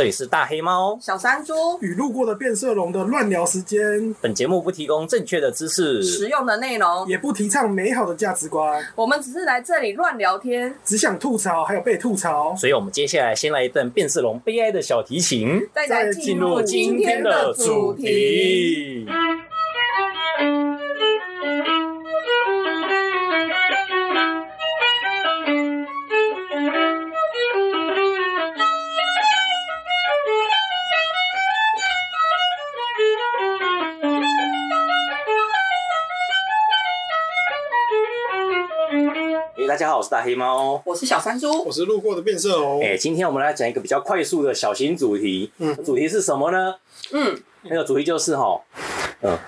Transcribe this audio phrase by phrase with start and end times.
[0.00, 4.14] 这里是大黑猫、小山猪与路过的变色龙的乱聊时间。
[4.18, 8.82] 本节目不提供正确的知识、实用的内容，也不提倡美好的价值观。
[8.96, 12.56] 我们只是来这里乱聊天，只想吐槽，还有被吐槽。
[12.56, 19.04] 所以，我们接下来先来一段变色龙悲哀的小提琴，再进入今天的主题。
[19.06, 19.12] 大
[40.00, 42.80] 我是大黑猫，我是小山猪，我是路过的变色龙。
[42.80, 45.52] 哎、欸，今天我们来讲一个比较快速的小型主题。
[45.58, 46.74] 嗯，主题是什么呢？
[47.12, 48.58] 嗯，那个主题就是哈，
[49.20, 49.38] 嗯，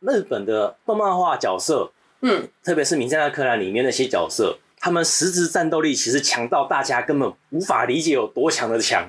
[0.00, 1.92] 日本的动漫画角色，
[2.22, 9.06] 嗯，特别是名侦探柯南里面那些角色，他们实质战斗力其实强到大家根本无法理解有多强的强。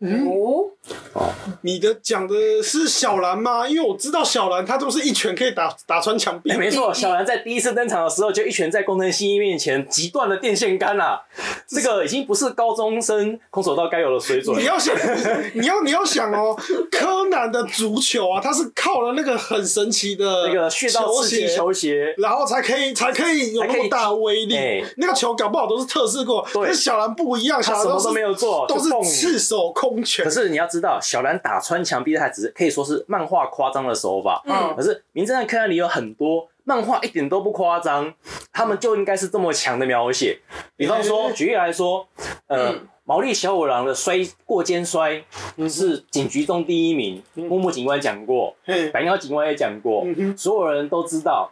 [0.00, 0.26] 嗯。
[0.26, 0.70] 哦
[1.12, 1.28] 哦，
[1.62, 3.68] 你的讲的是小兰吗？
[3.68, 6.50] 因为我知道小兰，她都是一拳可以打打穿墙壁。
[6.50, 11.20] 欸、没错，小兰在第一次登场的时候就一拳在工藤新一面前击断了电线杆啦。
[11.66, 14.58] 这个已经不是高中生空手道该有的水准。
[14.58, 14.94] 你要想，
[15.52, 16.56] 你要你要想哦，
[16.90, 24.54] 柯南的足球啊，他是靠了那个很神奇的那个穴道刺激球鞋，然后才可以才可以有那么大威力。
[24.56, 30.24] 欸、那个球搞不好都是测试过，跟小兰不一样，小兰什么都没有做，都是赤手空拳。
[30.24, 34.42] 可是你要知道，小兰打穿墙壁，它只是可以说是漫画夸张的手法。
[34.44, 38.12] 嗯，可是《名侦探柯南》里有很多漫画一点都不夸张，
[38.52, 40.38] 他们就应该是这么强的描写。
[40.76, 42.06] 比方说，举例来说，
[42.46, 45.22] 呃，毛利小五郎的摔过肩摔
[45.68, 48.54] 是警局中第一名，木木警官讲过，
[48.92, 50.04] 白鸟警官也讲过，
[50.36, 51.50] 所有人都知道。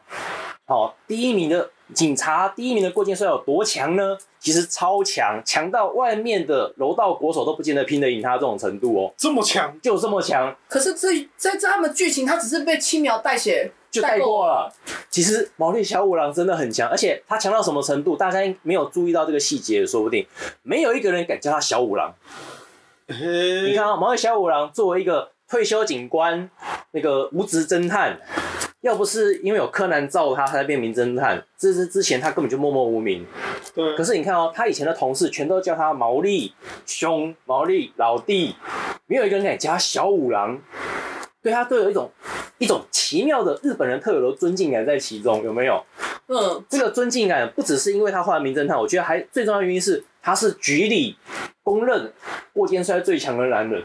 [0.67, 4.19] 好，第一名的警察，第一名的过肩摔有多强呢？
[4.41, 9.13] 其实超强，强到外面的柔道国手都不见得拼得赢他这种程度哦。
[9.17, 10.55] 这么强，就这么强。
[10.69, 14.73] 可是这在这他们剧情，他只是被轻描淡写就带过了。
[15.11, 20.27] 其实毛利小五郎真的很强，而且他强到什么程度，大家没有注意到这个细节，说不定
[20.63, 22.15] 没有一个人敢叫他小五郎。
[23.07, 26.51] 你看啊，毛利小五郎作为一个退休警官，
[26.91, 28.19] 那个无职侦探。
[28.87, 31.43] 要不是因为有柯南罩他，他才变名侦探。
[31.59, 33.27] 这是之前他根本就默默无名。
[33.75, 33.97] 对。
[33.97, 36.55] 可是你看哦，他以前的同事全都叫他毛利
[36.87, 38.55] 兄、毛利老弟，
[39.09, 40.57] 没有一个人敢叫他小五郎。
[41.43, 42.09] 对他都有一种
[42.59, 45.85] 一种奇妙的日本人特有的尊敬感在其中，有没有？
[46.29, 46.65] 嗯。
[46.69, 51.17] 这个尊敬感不只是因为他换了名侦探，我觉得还最重要的原因是他是局里
[51.65, 52.13] 公认
[52.53, 53.83] 过肩摔最强的男人。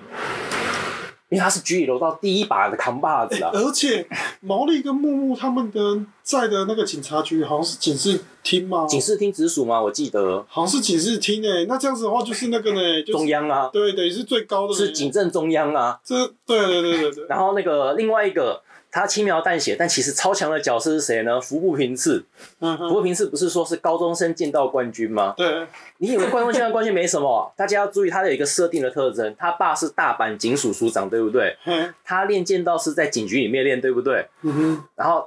[1.32, 3.50] 因为他是局里楼道第一把的扛把子啊！
[3.54, 4.06] 而且
[4.42, 8.86] 毛利跟木木他们的在的那个警察局好像是警视厅吗？
[8.86, 9.82] 警视厅直属吗？
[9.82, 11.66] 我记得好像是警视厅诶。
[11.70, 15.98] 那这样子的话，就是那个呢，就是、中央啊，对，等于是最高的，是警政中央啊。
[16.04, 17.26] 这对对对对对。
[17.30, 18.62] 然后那个另外一个。
[18.92, 21.40] 他轻描淡写，但其实超强的角色是谁呢？
[21.40, 22.26] 服部平次。
[22.60, 25.34] 嗯，服部平次不是说是高中生剑道冠军吗？
[25.38, 25.66] 对。
[26.00, 27.54] 你以为高中生剑道冠军没什么？
[27.56, 31.56] 大家要注意，他有一个设定的特征，他爸是大阪警署署长，对不对？
[31.66, 31.94] 嗯。
[32.04, 34.28] 他练剑道是在警局里面练，对不对？
[34.42, 34.84] 嗯哼。
[34.96, 35.26] 然后，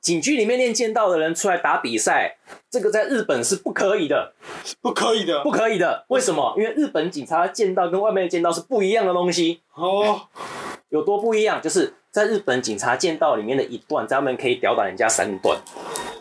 [0.00, 2.36] 警局里面练剑道的人出来打比赛，
[2.70, 4.32] 这个在日本是不可以的。
[4.80, 5.42] 不可以的。
[5.42, 6.04] 不可以的。
[6.08, 6.54] 为什么？
[6.56, 9.62] 因为日本警察的剑道跟外面的剑道是不一样的东西。
[9.74, 10.20] 哦。
[10.90, 11.60] 有多不一样？
[11.62, 11.94] 就是。
[12.12, 15.56] 在日本警察剑道里面的一段，他们可以吊打人家三段。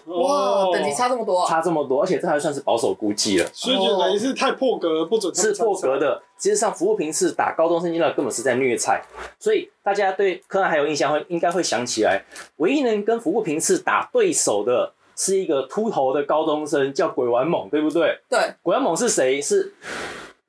[0.06, 3.50] 哇，等级差这么多，差这么多，而且这还算是保守估计了。
[3.52, 5.34] 所以就等于是太破格，不准。
[5.34, 6.22] 是破格的。
[6.38, 9.04] 其实上，服部平次打高中生剑道根本是在虐菜。
[9.40, 12.24] 所以大家对柯南还有印象，会应该会想起来，
[12.58, 18.20] 唯一能跟服部平次打对手的是一个秃头的高中生，叫鬼丸猛，对不对？
[18.30, 18.40] 对。
[18.62, 19.42] 鬼丸猛是谁？
[19.42, 19.74] 是。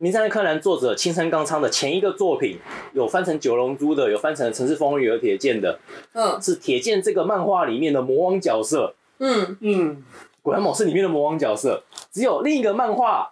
[0.03, 2.59] 名侦探柯南作者青山刚昌的前一个作品，
[2.95, 5.79] 有翻成九龙珠的，有翻成城市风雨和铁剑的，
[6.15, 9.59] 嗯，是铁剑这个漫画里面的魔王角色，嗯。
[9.61, 10.03] 嗯，
[10.41, 13.31] 果然某是里面的魔王角色，只有另一个漫画，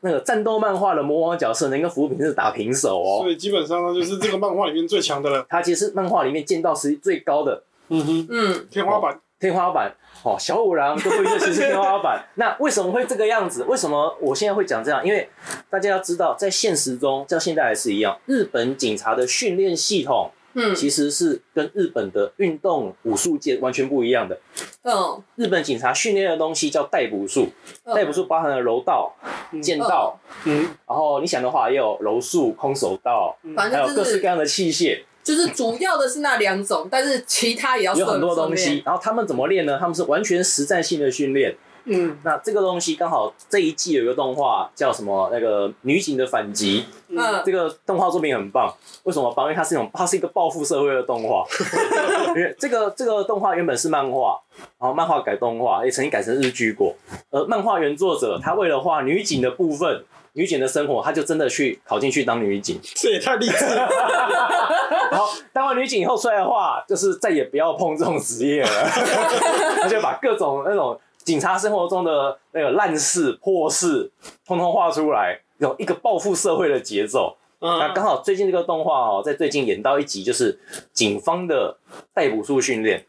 [0.00, 9.20] 那个战斗漫画的魔王角色能跟服部平次打平手哦，所以基本上呢，就是这个漫画里面最强的了，他其实是漫画里面剑道实力最高的，嗯哼，嗯，天花板。
[9.40, 9.90] 天花板
[10.22, 12.22] 哦，小五郎都会认识是天花板。
[12.36, 13.64] 那为什么会这个样子？
[13.64, 15.02] 为什么我现在会讲这样？
[15.04, 15.26] 因为
[15.70, 24.38] 大家要知道，在现实中，像现在还是一样，日本警察的训练系统，嗯，其实是跟日本的运动武术界完全不一样的。
[24.82, 27.48] 嗯，日本警察训练的东西叫逮捕术，
[27.94, 29.14] 逮捕术包含了柔道、
[29.62, 35.04] 剑道，嗯，然后你想的话，也有柔术、空手道，还有各式各样的器械。
[35.22, 38.82] 就是主要的是那两种，但是其他也要有很多东西。
[38.84, 39.78] 然后他们怎么练呢？
[39.78, 41.56] 他们是完全实战性的训练。
[41.84, 45.30] 嗯，那这个东西刚好这一季有一个动画叫什么？
[45.32, 46.84] 那个女警的反击。
[47.08, 48.72] 嗯，这个动画作品很棒。
[49.04, 49.46] 为什么棒？
[49.46, 51.44] 因为它是一种，它是一个报复社会的动画。
[52.36, 54.38] 因为这个这个动画原本是漫画，
[54.78, 56.94] 然后漫画改动画，也曾经改成日剧过。
[57.30, 60.04] 而漫画原作者他为了画女警的部分。
[60.34, 63.88] 女警的生活，他就真的去考进去当女警，这也太励志了。
[65.10, 68.68] 然后当完女警以后出来的话，就是再也不要碰这种职业了。
[69.80, 74.10] 他就把各种那种警察生活中的那个烂事破事，
[74.46, 77.36] 通通画出来，有一个报复社会的节奏。
[77.60, 80.58] 嗯、那刚好最近这个动画哦，在最近演到一集，就是
[80.92, 81.76] 警方的
[82.14, 83.04] 逮捕术训练，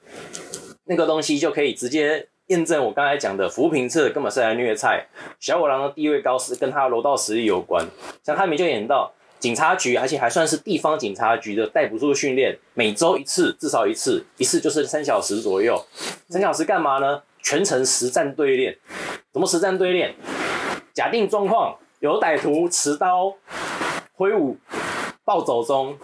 [0.86, 2.28] 那个东西就可以直接。
[2.48, 5.08] 验证我刚才讲的服部平次根本是来虐菜，
[5.40, 7.88] 小五郎的地位高是跟他的柔道实力有关。
[8.26, 9.10] 像他里面就演到
[9.42, 15.84] 警察局，而且还算是地方警察局的逮捕术训练，每周一次，至少一次，一次就是三小时左右。
[16.30, 17.24] 三小时干嘛呢？
[17.42, 18.78] 全程实战对练。
[19.34, 20.14] 怎么实战对练？
[20.94, 23.34] 假定状况有歹徒持刀
[24.14, 24.58] 挥舞
[25.26, 25.98] 暴走中，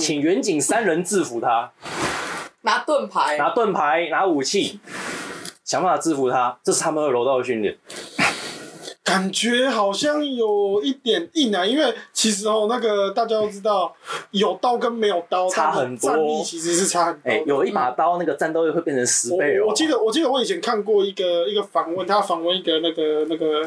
[0.00, 1.70] 请远警三人制服他，
[2.62, 4.80] 拿盾牌，拿盾牌，拿武器。
[5.62, 7.78] 想办法制服他，这是他们的柔道训练。
[9.14, 13.94] 感觉好像有一点硬啊，因为其实哦，那个大家都知道，
[14.32, 17.30] 有刀跟没有刀差很多，战力其实是差很多。
[17.30, 19.66] 哎、欸，有一把刀，那个战斗力会变成十倍哦。
[19.68, 23.62] 我记得，我记得我以前看过一个一个访问，他访问一个那个那个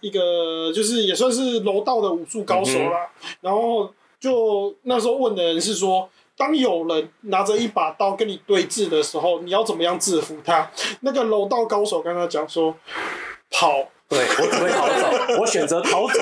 [0.00, 3.08] 一个就是也算是柔道的武术高手啦。
[3.22, 3.90] 嗯、然后
[4.20, 6.08] 就那时候问的人是说。
[6.36, 10.68] 当有人拿着一把刀跟你对峙的时候，你要怎么样制服他？
[11.02, 12.74] 那个柔道高手跟他讲说，
[13.52, 13.88] 跑。
[14.14, 16.20] 对，我只会逃走，我选择逃走，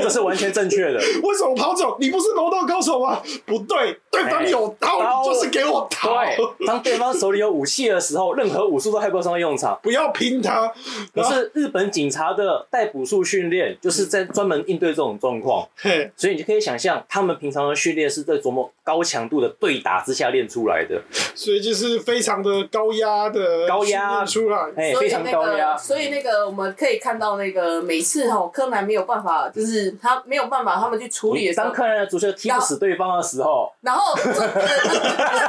[0.00, 0.94] 这是完全正确的。
[1.24, 1.96] 为什么逃走？
[1.98, 3.20] 你不是柔道高手吗？
[3.44, 6.14] 不对，对方有刀，欸、就是给我逃。
[6.14, 9.76] 对，当对方手里有武器的时候，任何武术都派不上用场。
[9.82, 10.72] 不要拼他。
[11.12, 15.66] 可是日本警察的逮捕术训练，就是在专门应对这种状况。
[15.76, 21.02] 嘿，所以你就可以想象，他们平常的训练是在琢磨高强度的对打之下练出来的。
[21.34, 25.76] 所以就是非常的高压的高压出来，哎，非常高压。
[25.76, 27.15] 所以那个我们可以看。
[27.16, 31.64] 看到那个每次哈，柯南没有办法，就是他没有办法，他们去处理的时候。
[31.64, 34.36] 当柯南的足球踢不死对方的时候，然后不能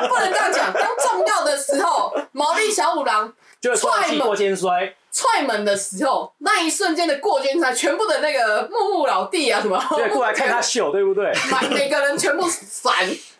[0.07, 0.71] 不能这样讲。
[0.71, 11.33] 当重要的时候，毛利小五郎就踹门过肩摔，踹门的时候，那一瞬间的过肩摔，全部的那个木木老弟啊什么，对，过来看他秀，对不对？
[11.69, 12.93] 每每个人全部闪。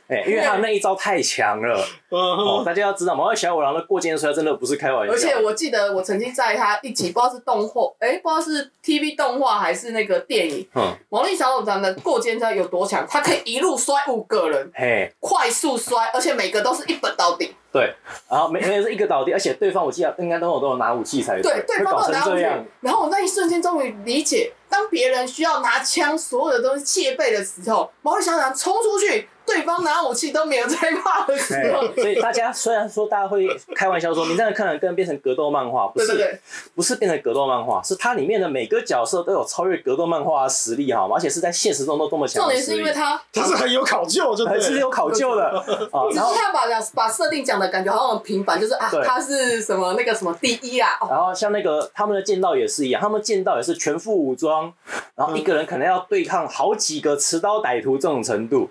[0.08, 5.14] 哎、欸，因为 他那一招太强了， 哦，大家要知道，毛利小五郎的过肩摔真的不是开玩笑。
[5.14, 13.06] 而且我记得我曾经在他一集，不知道是动画，哎、欸，不知道是 TV 动画还是那个电影，嗯，毛利小五郎的过肩摔有多强？
[13.10, 17.54] 他可以一路摔五个人，嘿，快速摔，而且每个都是一本到底。
[17.70, 17.94] 对，
[18.30, 22.44] 然后每个人是一个倒地，而且对方我记得应该都有都有拿武器才对，对，对方都有拿武器。
[22.80, 29.28] 然后我那一瞬间终于理解，当别人需要拿枪，所有的东西戒备的时候，毛利小五郎冲出去。
[29.48, 36.40] 对方拿武器都没有在怕的时候，所以大家虽然说大家会开玩笑说，你这样看了跟变成格斗漫画，不是，对对对，
[36.76, 41.16] 不是变成格斗漫画，是它里面的每个角色都有超越格斗漫画的实力，好吗？
[41.18, 42.44] 而且是在现实中都这么强。
[42.44, 45.64] 重点是因为他他是很有考究，就还是有考究的。
[46.12, 50.90] 只是他把把设定讲的感觉好像很平凡，就是啊，他是什么那个什么第一啊。
[51.10, 54.74] 然后像那个他们的剑道也是一样，他们剑道也是全副武装，
[55.16, 58.70] 然后一个人可能要对抗好几个持刀歹徒这种程度。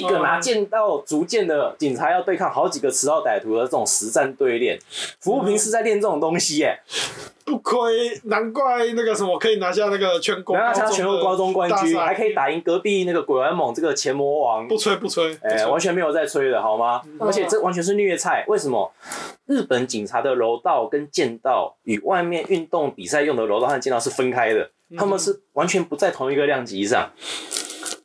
[0.00, 4.78] 一个拿剑道竹剑的警察要对抗好几个持刀歹徒的这种实战对练，
[5.20, 6.80] 服务平是在练这种东西耶，
[7.44, 17.02] 不亏，难怪那个什么可以拿下那个全国，拿下全国高中冠军，还可以打赢隔壁那个鬼玩猛这个前魔王，不吹不吹，哎、欸，完全没有在吹的好吗？
[17.04, 18.92] 嗯、而且这完全是虐菜，为什么？
[19.46, 27.10] 日本警察的柔道跟剑道与外面运动比赛用的柔道和剑道是分开的，他们是完全不在同一个量级上。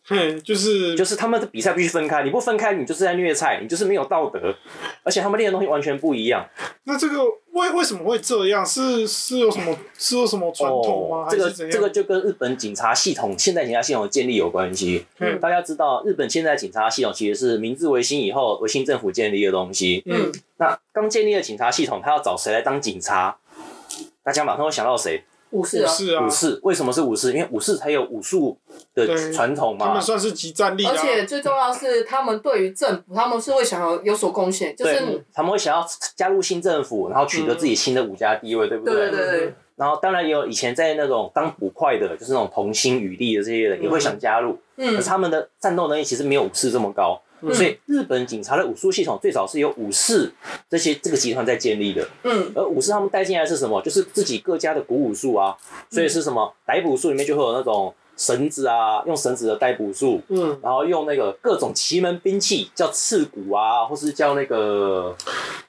[0.07, 4.55] 嘿，就是就是他们的比赛必须分开，你不分开，你就是在虐菜，你就是没有道德，
[5.01, 6.47] 而且他们练的东西完全不一样。
[6.83, 8.63] 那这个为为什么会这样？
[8.63, 11.25] 是是有什么是有什么传统吗？
[11.25, 15.03] 哦、这个这个就跟日本警察系统现代警察系统的建立有关系。
[15.17, 20.03] 嗯，大家知道日本现在警察系统其实是明治维新以后维新政府建立的东西。
[20.05, 23.38] 嗯，那刚建立的警察系统，他要找谁来当警察？
[24.24, 25.24] 大家马上会想到谁？
[25.55, 27.31] 武士啊，武士，为什么是武士？
[27.31, 28.57] 因为武士才有武术
[28.93, 29.88] 的传统嘛。
[29.88, 35.85] 他们算是集战力，而且最重要的是，他们对于政府，他们是会想要有所贡献，就是他们会想要
[36.15, 39.09] 加入新政府，然后取得自己新的武家地位，对不对？
[39.09, 39.53] 对对对。
[39.77, 47.21] 然后当然也有以前在那种当捕快的，就是那种同心羽力的这些人也会想加入，嗯，可是他们的战斗能力其实没有武士这么高。
[47.45, 50.31] 嗯、所以日本警察的武术系统最早是由武士
[50.69, 52.07] 这些这个集团在建立的。
[52.23, 53.81] 嗯，而武士他们带进来是什么？
[53.81, 55.55] 就是自己各家的古武术啊，
[55.89, 56.53] 所以是什么？
[56.65, 57.93] 逮捕术里面就会有那种。
[58.17, 65.13] 绳子啊，用绳子的逮捕术，嗯，然后用那个各种奇门兵器，叫刺骨啊，或是叫那个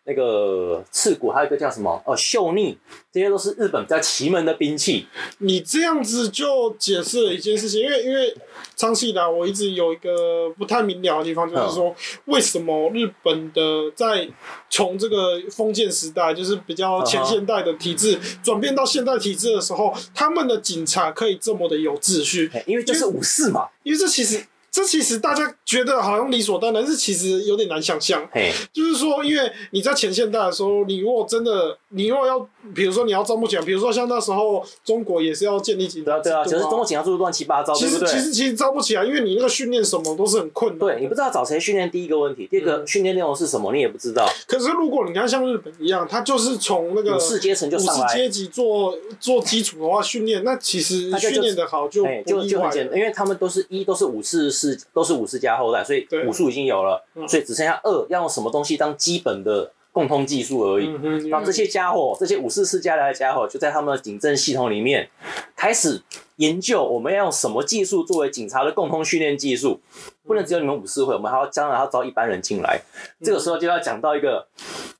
[0.04, 2.00] 那个刺骨，还有一个叫什么？
[2.06, 2.78] 哦，秀逆，
[3.16, 5.06] 这些都是日本比较奇门的兵器。
[5.38, 8.36] 你这样子就解释了一件事情，因为因为
[8.74, 11.96] 长期以来我一直有一个不太明了的地方，就是说
[12.26, 14.28] 为什么日本的在
[14.68, 22.50] 从这个封建时代，就是比较前现代的体制转变到现代体制的时候，他们的警察可以这么的有秩序。
[22.66, 24.44] 因为就是武士嘛，因为这其实。
[24.76, 28.28] 这其实大家觉得好像理所当然，但是其实有点难想象。
[28.30, 40.78] 嘿，就是说，因为你在前现代的时候，你如果真的，你如果要，比如说你要招募警察，比如说像那时候中国也是要建立警察，对啊，其实中国警察做的乱七八糟，其实其实其实招不起来，因为你那个训练什么都是很困难。
[40.78, 44.28] 对，你不知道找谁训练，第一个问题，第二个训练内容是什么，你也不知道。
[44.46, 60.88] 可是如果你看像日本一样，他就是从那个武士阶层就上来，武士阶级做做基础的话训练，那其实训练的好就就就很简单，因为他们都是一都是武士是都是武士家后代，所以武术已经有了，所以只剩下二要用什么东西当基本的共通技术而已。
[61.28, 65.08] 那这些家伙，这些武士世家来的家伙，就在他们的警政系统里面
[65.54, 66.02] 开始
[66.36, 69.80] 研究，我们要用什么技术作为警察的共通训练技术。
[70.26, 72.82] 不能只有你们武士会，我们还要将来要招一般人进来。
[73.22, 74.44] 这个时候就要讲到一个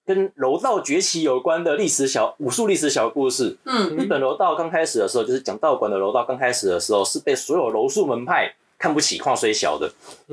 [0.07, 3.57] 跟柔道崛起有关的历史小武术历史小故事。
[3.65, 8.55] 嗯，日本柔道刚开始的时候，就是讲道馆的柔道刚开始的时候，是被所有柔术门派。
[8.79, 9.91] 看不起矿虽小的，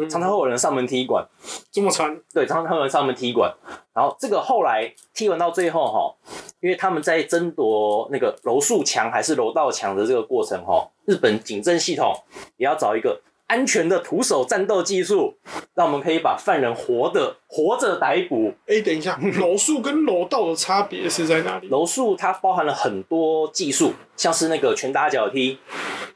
[0.09, 1.25] 常常会有人上门踢馆，
[1.71, 2.19] 这么惨？
[2.33, 3.53] 对，常常会有人上门踢馆。
[3.93, 6.13] 然后这个后来踢完到最后哈，
[6.59, 12.13] 因为他们在争夺那个楼数墙还是楼道墙的这个过程哈，日本警政系统
[12.57, 15.35] 也要找一个安全的徒手战斗技术，
[15.75, 18.53] 让我们可以把犯人活的活着逮捕。
[18.67, 21.67] 哎、欸，等一下， 柔术跟柔道的差别是在哪里？
[21.67, 25.57] 柔术它包含了很多技术，像是那个拳打脚踢。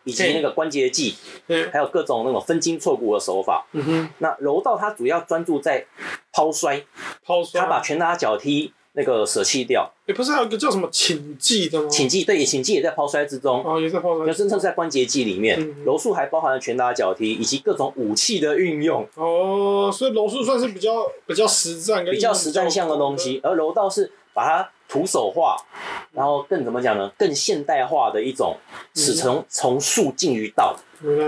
[0.04, 1.14] 以及那个关节技，
[1.70, 3.68] 还有各种那种分筋错骨的手法。
[3.74, 5.86] 嗯哼，那柔道它主要专注在
[6.32, 6.82] 抛摔，
[7.26, 9.90] 抛摔，它把拳打脚踢那个舍弃掉。
[10.06, 11.88] 也不是还有一个叫什么寝技的吗？
[11.88, 13.64] 寝技对，寝技也在抛摔之中。
[13.64, 14.26] 哦，也在抛摔。
[14.26, 19.08] 那真正在关节技里面，柔术还包含了拳打脚踢以及各种武器的运用。
[19.16, 24.70] 哦，所以柔术算是比较比较实战，比较实战项的东西，而柔道是把它。
[24.90, 25.58] 徒手化，
[26.14, 27.12] 然后更怎么讲呢？
[27.18, 28.56] 更现代化的一种，
[28.96, 30.74] 使从从术进于道，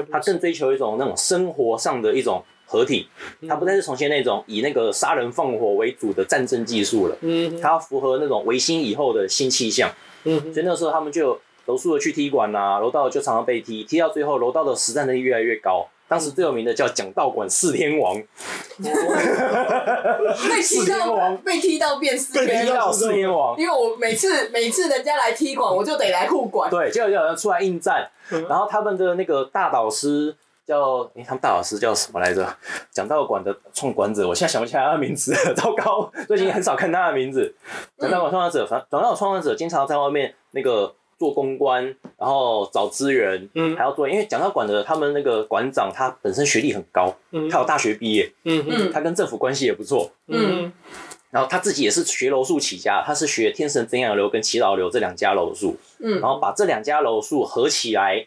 [0.10, 3.10] 它更追求一种那种生活上的一种合体，
[3.48, 9.92] 它不再是从前那种以那个杀人放火为主的战争技术了，嗯它要符合那种维新以后的新气象，
[10.26, 15.88] 嗯所以那个时候他们就柔术的去踢馆呐，柔道就常常被踢，踢到最后柔道的实战能力越来越高。
[16.08, 18.16] 当时最有名的叫讲道馆四天王，
[18.82, 23.56] 被踢到被踢到变四天王，四天王。
[23.60, 26.68] 因为我每次每次人家来踢馆，我就得来护馆。
[26.68, 28.10] 对，就有人出来应战。
[28.48, 30.36] 然后他们的那个大导师
[30.70, 32.48] 叫，诶，他们大老师叫什么来着？
[32.92, 37.56] 讲道馆的创馆者，我现在想不起来他的名字，糟糕，最近很少看他的名字。
[37.98, 40.94] 讲道馆创者，反讲道馆创馆者经常在外面那个。
[41.20, 41.84] 做公关，
[42.18, 50.72] 然后找资源，嗯，还要做，因为讲道馆的他们那个馆长，他本身学历很高，嗯，他有大学毕业，嗯嗯，他跟政府关系也不错，嗯，
[51.32, 58.26] 然后他自己也是学柔术起家，他是学天神真阳流跟祈祷流这两家柔术，嗯，然后把这两家柔术合起来，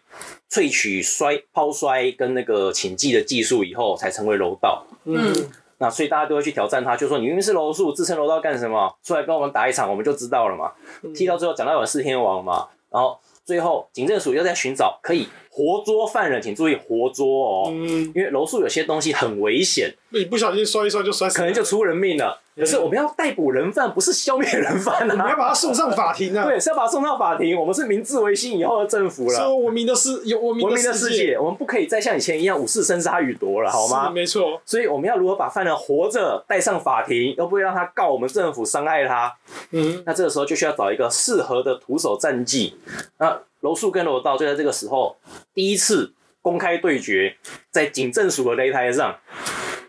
[0.48, 5.32] 萃取摔抛摔跟那个寝技的技术以后，才成为柔道，嗯，
[5.78, 8.96] 那所以大家都会去挑战他，就说你明明是柔术，自称柔道干什么？
[9.02, 10.72] 出来跟我们打一场，我们就知道了嘛，
[11.12, 12.68] 踢到最后讲到有四天王嘛。
[12.88, 22.40] 然后最后，警政署又在寻找可以活捉犯人，请注意活捉哦，嗯、因为楼树有些东西很危险，你不小心摔一摔就摔死，可能就出人命了。
[22.56, 25.14] 可是我们要逮捕人犯，不是消灭人犯啊！
[25.14, 26.44] 你要把他送上法庭啊！
[26.48, 27.58] 对，是要把他送上法庭。
[27.58, 34.10] 我们是明治维新以后的政府了，是文明的世有文明的世界，我们不可以再像以前一样武士生杀予夺了，好吗？
[34.10, 34.60] 没错。
[34.64, 39.34] 所以我们要如何把犯人活着带上法庭，又不会让他告我们政府伤害他？
[39.70, 42.76] 嗯，那这个时候就需要找一个适合的徒手战绩。
[43.18, 45.16] 那柔术跟柔道就在这个时候
[45.54, 47.34] 第一次公开对决，
[47.70, 49.16] 在警政署的擂台上。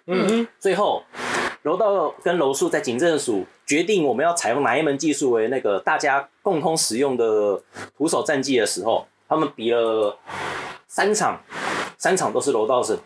[0.08, 1.04] 嗯哼，最后。
[1.64, 7.64] 柔道跟柔术在警政署决定我们要采用哪一门技术为那个大家共同使用的
[7.98, 10.18] 徒手战技的时候，他们比了
[10.90, 11.42] 三场，
[11.98, 12.98] 三场都是柔道胜，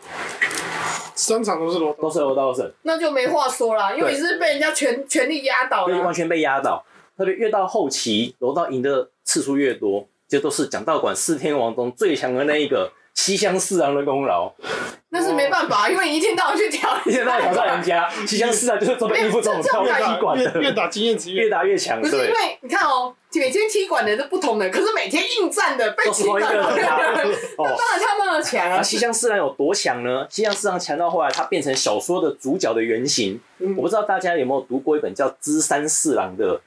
[1.14, 6.84] 三场都是柔都是柔道胜，那就没话说啦，因为你是被人家全全力压倒，完全被压倒。
[7.16, 12.92] 特别越到后期，柔道赢的次数越多，这都是讲道馆四天王中最强的那一个。
[13.18, 14.52] 西乡四郎的功劳。
[15.10, 18.08] 那是没办法， 因为你一天到晚去挑，一天到晚挑战人家。
[18.24, 22.00] 西乡四郎就是专门应付这种挑踢馆的，越打经验值越打越强。
[22.00, 28.80] 不是因为你看哦，每天踢馆的都不同的，可是每天应战的被踢馆的，那当然他们的强啊。
[28.80, 30.24] 西乡四郎有多强呢？
[30.30, 33.40] 西乡四郎强到后来他变成小说的主角的原型。
[33.76, 36.60] 我不知道大家有没有读过一本叫《芝山四郎》的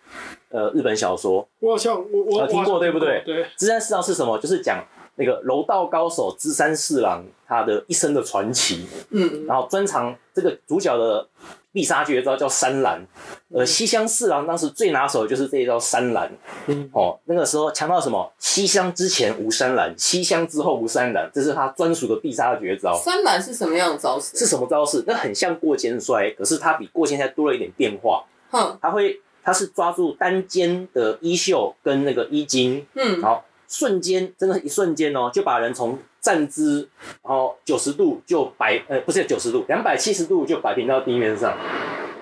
[0.49, 1.47] 呃日本小说。
[1.59, 3.21] 我好像我我听过对不对？
[3.25, 3.45] 对。
[3.55, 4.37] 芝山四郎是什么？
[4.39, 4.83] 就是讲。
[5.15, 8.85] 那个柔道高手芝山四郎，他的一生的传奇。
[9.09, 11.27] 嗯，然后专长这个主角的
[11.71, 13.05] 必杀绝招叫三蓝。
[13.53, 16.31] 呃，西乡四郎当时最拿手的就是这一招三蓝。
[16.67, 18.31] 嗯，哦，那个时候强到什么？
[18.39, 22.93] 西乡之前无三蓝，西乡之后无三蓝，这是他专属的必杀绝招。
[22.93, 24.37] 三蓝是什么样的招式？
[24.37, 25.03] 是什么招式？
[25.05, 28.23] 那很像过肩摔，可是它比过肩摔多了一点变化。
[28.49, 32.85] 哼，他会，他是抓住单肩的衣袖跟那个衣襟。
[32.95, 33.45] 嗯，好。
[33.71, 36.89] 瞬间，真的是一瞬间哦，就把人从站姿，
[37.23, 41.57] 然后九十度就摆，呃，不是九十度，两百七十度就摆平到地面上，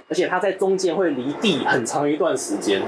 [0.07, 2.83] 而且它在中间会离地很长一段时间。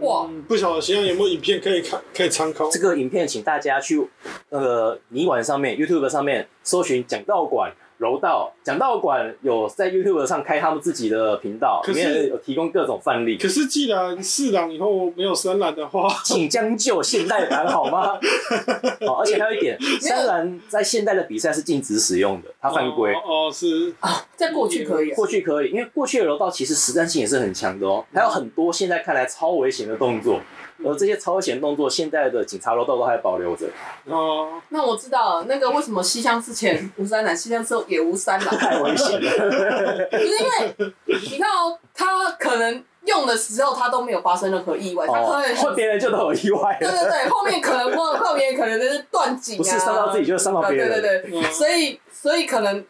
[0.00, 0.28] 哇！
[0.46, 2.70] 不晓得现在有没有影片可以看，可以参考。
[2.70, 4.08] 这个影片，请大家去
[4.50, 7.72] 那个泥丸上面，YouTube 上面搜寻讲道馆。
[7.98, 13.38] 柔道讲道馆有在 YouTube 上开他们自己的频道，里面有提供各种范例。
[13.38, 18.18] 可是既然四郎以后没有三郎的话，请将就现代版好吗？
[19.06, 23.14] 哦，而且还有一点，三郎在现代的比赛是禁止使用的，他犯规。
[23.14, 30.40] 哦，是啊，在过去可以，过去可以，因为过去的柔道其实实战性也是很强的哦，还有很多现在看来超危险的动作。
[30.84, 33.66] 而这些超危险动作，现在的警察楼道都还保留着。
[34.04, 38.48] 哦，那我知道了，那个为什么西乡之前无三拦，西乡之后也无三拦？
[38.56, 39.30] 太危险了。
[40.10, 46.76] 不是因为你看哦，他可能用的时候他都没有发生任何意外，他可能换别人就都有意外。
[46.80, 50.88] 对对对，后面可能换换别人可能就是断颈啊，不是伤到自己就是伤到别人。
[50.88, 52.84] 对对对，所以所以可能。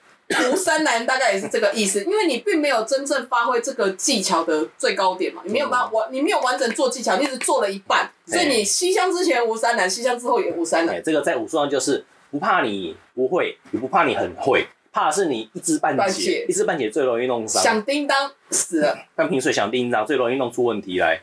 [0.50, 11.00] 无三男大概也是这个意思，因为你并没有真正发挥这个技巧的最高点嘛，你没有办法完，你没有完整做技巧，你只做了一半，所以你西乡之前无三男，西乡之后也无三拦。
[11.00, 17.62] 这个在武术上就是不怕你不会，也不怕你很会，怕的是你一知半解，一知半解最容易弄伤。
[17.62, 21.20] 响叮当死了，半瓶水响叮当最容易弄出问题来，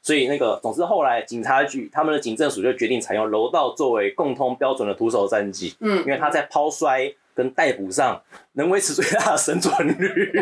[0.00, 7.12] 所以那个总之后来警察局他们的警政署就决定采用柔道作为共通标准的徒手战技，嗯，因为他在抛摔。
[7.34, 8.20] 跟逮捕上
[8.52, 10.32] 能维持最大的生存率，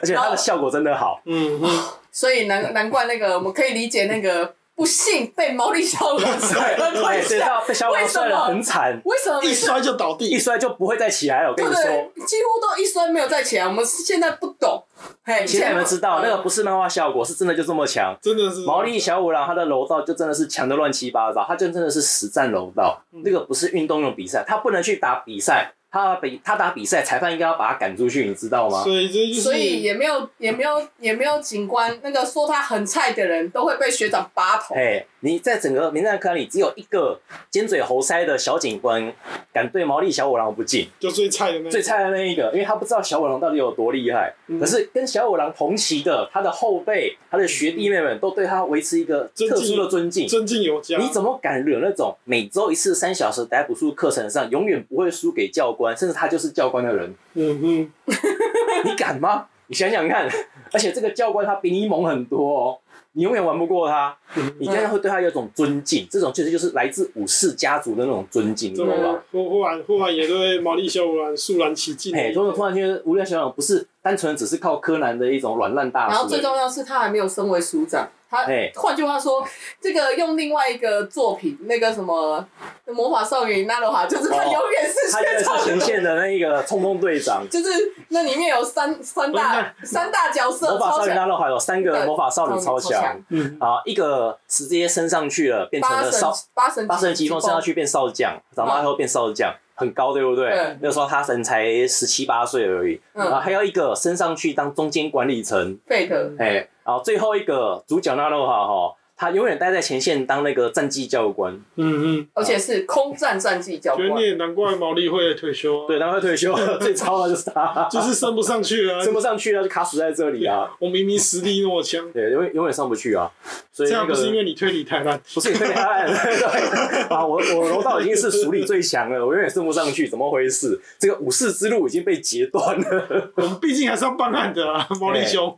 [0.00, 1.20] 而且它的效果真的好。
[1.26, 9.00] 嗯嗯，所以难难怪那个我们可以理解那个不幸被毛利小五郎摔了，对，对， 被小五郎摔了很惨。
[9.04, 11.50] 为什么一摔就倒地，一摔就不会再起来了？
[11.50, 11.82] 我跟你说，
[12.26, 13.66] 几乎都一摔没有再起来。
[13.66, 14.82] 我们现在不懂。
[15.24, 18.16] 嘿，其实你们知道那个不是漫画效果，是真的就这么强。
[18.20, 25.74] 真的是毛利小五郎他的柔道就真的是强的乱七八糟，他就真的是实战柔道，那个不是运动用比赛，他不能去打比赛。
[25.92, 28.82] 他比他打比赛，裁判应该要把他赶出去，你知道吗？
[28.82, 34.74] 所以这就是，所以也没有也没有也没有警官那个说他很菜的人都会被学长拔头。
[34.74, 39.12] 哎，你在整个名侦探柯南里只有一个尖嘴猴腮的小警官
[39.52, 44.34] 敢对毛利小五郎不敬，就最菜的那最菜的那一个，因为他不知道小五郎到底有多厉害。
[44.46, 50.96] 嗯、可是跟小五郎同期的他的后辈、他的学弟妹们都对他维持一个特殊的尊敬，尊敬有加。
[50.96, 55.81] 你怎么敢惹那种每周一次三小时逮捕术课程上永远不会输给教官？
[55.96, 57.92] 甚至他就是教官的人，嗯哼，
[58.84, 59.46] 你敢吗？
[59.68, 60.28] 你想想看，
[60.72, 62.78] 而且这个教官他比你猛很多哦，
[63.12, 64.14] 你永远玩不过他，
[64.58, 69.22] 你当然会对他有一种尊敬，这种其实就是来自武士家族的那种尊敬，你知道吧？
[69.30, 78.08] 忽忽然忽然也对毛利小五郎肃然起敬，哎，突然突然觉得毛利小五郎不是单纯只是靠柯南的一种软烂大叔，然后最重要是他还没有升为署长。
[78.32, 79.46] 他换句话说，
[79.78, 82.42] 这个用另外一个作品，那个什么
[82.86, 87.46] 魔法少女娜罗哈，就是他永远是前场前线的那一个冲锋队长。
[87.50, 87.68] 就是
[88.08, 100.76] 那里面有三三大三大角色，魔法少女娜罗哈有三个魔法少女超强，嗯，啊，一个直接升上去了，变成了少八神八神疾风升上去变少将，长大后变少将，很高，对不对？
[100.80, 106.66] 那时候他神才十七八岁而已，然后还有一个升上去当中间管理层，贝特，哎。
[106.84, 114.16] 然后最后一个主角纳洛哈哈，他永远待在前线当那个战绩教官，嗯嗯，而且是空战战绩教官。
[114.16, 120.68] 你也难怪毛利会退休，对，难怪退休， 最糟的就是他，就是升不上去了，升不上去了就卡死在这里啊！
[120.80, 123.30] 我明明实力那么强，对，永远永远上不去啊！
[123.72, 130.80] 所以这样不是因为你推理太烂，不是你推理太烂，对 啊，我我柔道已经是实力最强了，我永远升不上去，怎么回事？
[130.98, 133.32] 这个武士之路已经被截断了。
[133.36, 135.56] 我们毕竟还是要办案的啊，毛利兄。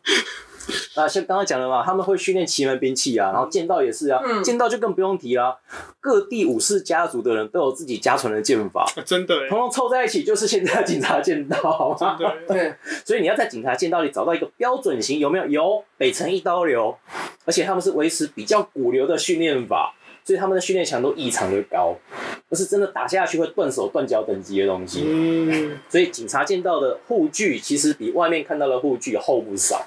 [0.95, 5.59] 啊，像刚刚讲的嘛，他们会训练奇门兵器啊，然后剑道也是啊，嗯、剑道就更不用提了。
[6.01, 12.19] 各地武士家族的人都有自己家传的剑法，啊、 真的，统统凑在一起就是现在的警察剑道，好吗？
[12.47, 12.75] 对，
[13.05, 15.47] 所以你要在警察剑道里找到一个标准型，有没有？
[15.47, 16.97] 有，北辰一刀流，
[17.45, 19.95] 而且他们是维持比较古流的训练法。
[20.27, 21.95] 所以他们的训练强度异常的高，
[22.49, 25.03] 不是真的打下去会断手断脚等级的东西。
[25.05, 29.85] 嗯，所以警察见到的护具其实比外面看到的护具厚不少。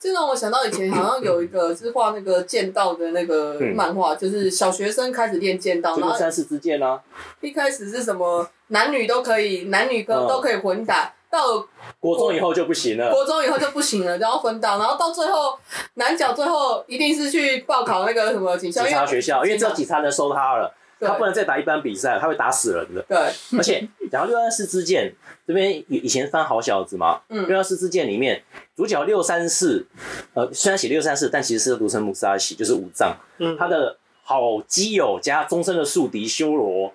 [0.00, 6.98] 这让我想到以前好像有一个是画那个剑道的那个漫画，嗯、就是小学生开始练剑道，然后三四支箭啊。
[7.40, 11.04] 一开始是什么男女都可以，男女都都可以混打。
[11.04, 11.64] 嗯到
[12.00, 15.56] 国中以后就不行了，国中以后就不行了，然后分道，然后到最后
[15.94, 23.02] 男角最后一定是去报考那个什么警校，警察学校，因为只有警察能收他了，对他不能再打一般比赛，他会打死人的。
[23.08, 25.14] 对，而且讲到六三四之剑，
[25.46, 28.42] 这边以以前翻好小子嘛，嗯，六三四之剑里面
[28.76, 29.86] 主角六三四，
[30.34, 33.96] 呃，虽然写六三四，但其实是读成木沙喜，就是五藏，嗯，他的。
[34.30, 36.92] 好基友加终身的宿敌修罗，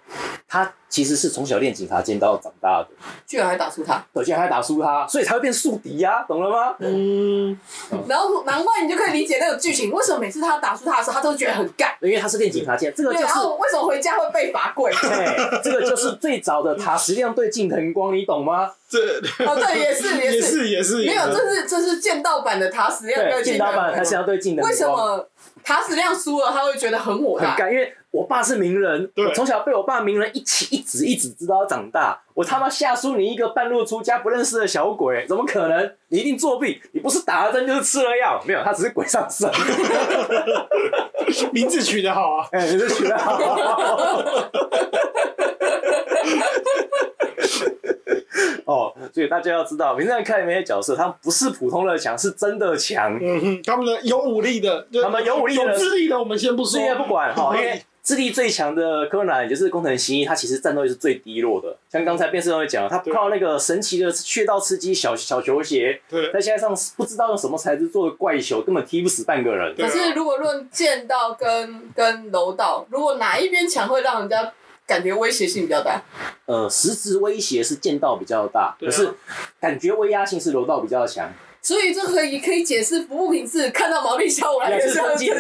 [0.48, 2.88] 他其实是从小练警察剑道长大的，
[3.28, 6.74] 居然还打输他，对，居然还打输他，所以才会变宿敌呀，懂了吗？
[6.80, 7.60] 嗯，
[8.08, 14.90] 然后难怪你就可以理解那个剧情，为什么每次他打输他的时候，他都觉得很干，因为他是练警察剑，这个就是为什么回家会被罚跪？
[14.94, 18.72] 对，这个就是最早的塔矢亮对近藤光，你懂吗？
[18.88, 18.98] 这
[19.46, 25.28] 哦，对，也是也是也是，没有，这是这是剑道版的塔矢亮对剑道版塔矢亮对近藤光，为什么？
[25.66, 35.92] 塔矢亮输了，他会觉得很火大，很干，因为我爸是名人，对我从小被我爸名人一起一直一直知道长大，我他妈吓输你一个半路出家不认识的小鬼，怎么可能？
[36.10, 39.50] 你一定作弊，你不是打了针就是吃了药，没有，他只是鬼上身。
[41.52, 43.40] 名字取得好啊， 哎、欸，名字取得好。
[48.66, 53.18] 哦，所以大家要知道，名侦探柯南里面的角色，他们不是普通的强，是真的强。
[53.22, 61.78] 嗯哼，他们的有武力的，他们有武力的，有智力的，我们先不说，不管哈，因为智力最强的柯南，也就是工藤新一，他其实战斗力是最低落的。
[61.90, 69.76] 像刚才变色都会讲，他靠那个神奇的穴道刺激小小球鞋，对，在现在上不知道用什么材质做的怪球，根本踢不死半个人。
[69.76, 74.52] 可是如果论剑道跟跟柔道，如果哪一边强，会让人家。
[74.86, 76.02] 感觉威胁性比较大。
[76.46, 79.14] 呃，实质威胁是剑道比较大，啊、可是
[79.60, 81.32] 感觉威压性是柔道比较强。
[81.66, 85.36] 所以这可以可以解释服部平次看到毛利小五郎也是很尊敬？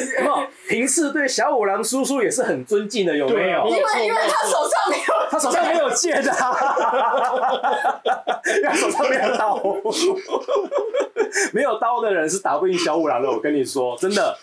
[0.67, 3.67] 平次对小五郎叔叔也是很尊敬的，有没有？
[3.67, 8.01] 因为因为他手上没有，他手上没有剑啊，
[8.57, 9.61] 因为他手上没有刀，
[11.53, 14.35] 没有刀的人是打不赢小五郎的，我跟你说，真的。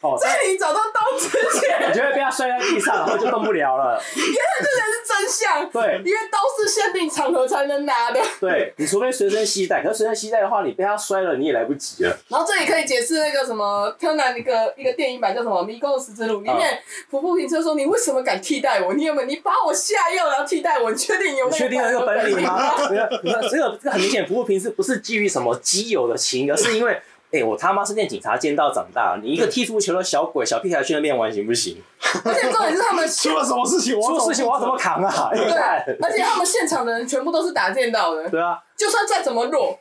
[0.00, 1.28] 哦， 在你找到刀之
[1.60, 4.00] 前，你就会被他摔在地上，然后就动不了了。
[4.16, 5.68] 原来这才是真相。
[5.70, 8.18] 对，因为刀是限定场合才能拿的。
[8.40, 12.16] 对，你除非随身携带，可是随身携带的话，你被他摔了，你也来不及了。
[12.28, 16.78] 然后这里可以解释那个什么柯南一个一个电影版叫什么《迷宫的十字路》里面，
[17.10, 18.94] 服部平次说：“你为什么敢替代我？
[18.94, 19.26] 你有没有？
[19.26, 20.88] 你把我下药然后替代我？
[20.92, 21.50] 你确定有？
[21.50, 26.96] 确定有那个本领吗？”没有，没有这个这个很明显，服部平次不是基于什么基友的情，而是因为。
[27.32, 31.80] 哎、欸，我他妈是练警察剑道长大，你一个踢足球的小鬼、小屁孩去那边玩行不行？
[32.24, 35.30] 而且重点是他们 出了什么事情，出了事情我要怎么扛啊？
[35.32, 38.28] 对，而且他们现场的人全部都是打剑道的。
[38.28, 39.78] 对啊，就算再怎么弱。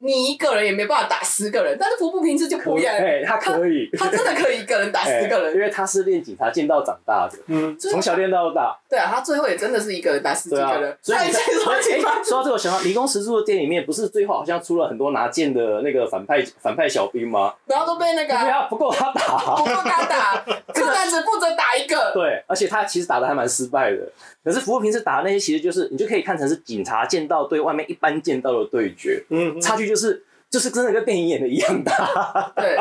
[0.00, 8.78] 你一个人也没办法打十个人，但是服部平次就不一样， 哎，他可以他，他真的可以一个人打十个人，因为他是练警察剑道长大的，嗯，从小练到大。
[8.88, 10.96] 对啊，他最后也真的是一个人打十几个人。
[11.02, 11.40] 所以，所
[11.76, 17.52] 以，说到这个，想到《迷宫十字路》的店里面，不是最后好像出了很多拿剑的那个反派 反派小兵吗？
[17.66, 20.36] 然后都被那个对啊，不够他打，不够他打，
[20.72, 22.12] 柯南只负责打一个。
[22.14, 23.98] 对，而且他其实打的还蛮失败的。
[24.42, 30.27] 可是服部平次打的那些，其实就是你就可以看成是警察剑道对外面一般剑道的对决，嗯，差距就是。
[30.50, 32.78] 就是真的跟电影演的一样大，对，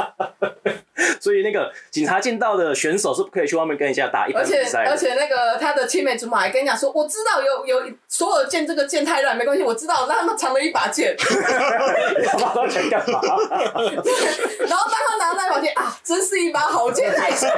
[1.19, 4.89] 所以那个警察见到的选手是不可以去外面跟人家打一般比赛的。
[4.91, 11.13] 而且而且那个他的青梅竹马还跟你讲说，我知道有有所有剑这个剑太烂没关系，我知道，让他们藏了一把剑。
[11.17, 13.21] 他把刀钱干嘛？
[13.21, 17.49] 然后当他拿到那把剑啊，真是一把好剑，太神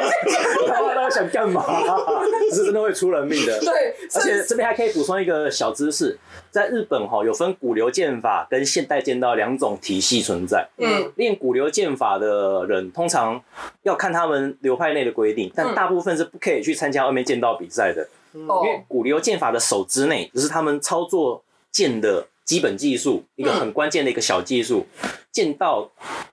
[0.67, 1.63] 他把刀想干嘛？
[2.49, 3.59] 这是真的会出人命的。
[3.59, 6.17] 对，而且这边还可以补充一个小知识。
[6.51, 10.67] 在日本哈，有分古流剑法跟现代剑道两种体系存在。
[10.77, 13.41] 嗯，练古流剑法的人通常
[13.83, 18.07] 要看他们流派内的规定，但大部分是不可以去参加外面剑道比赛的。
[18.33, 24.85] 嗯，因为古流剑法的手之内，只是他们操作剑的基本技术，一个很关键的一个小技术。
[25.31, 25.89] 剑道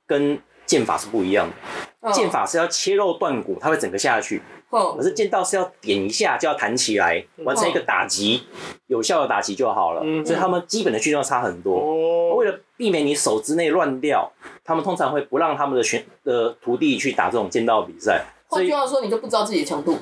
[0.06, 1.48] 跟剑法是不一样
[2.02, 4.42] 的，剑法是要切肉断骨，它会整个下去。
[4.68, 8.42] 可是剑道是要点一下就要弹起来，完成一个打击，
[8.88, 10.02] 有效的打击就好了。
[10.24, 12.34] 所以他们基本的训练要差很多。
[12.36, 14.30] 为了避免你手之内乱掉，
[14.64, 18.24] 他们通常会不让他们的学的徒弟去打这种剑道比赛。
[18.48, 19.96] 换句话说，你就不知道自己的强度。